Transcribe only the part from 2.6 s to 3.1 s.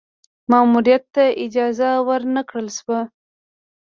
شوه.